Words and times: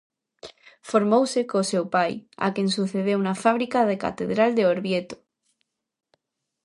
Formouse 0.89 1.41
co 1.49 1.69
seu 1.71 1.83
pai, 1.95 2.11
a 2.45 2.47
quen 2.55 2.67
sucedeu 2.77 3.19
na 3.23 3.33
fábrica 3.43 3.79
da 3.89 4.01
catedral 4.03 4.51
de 4.57 4.63
Orvieto. 4.73 5.17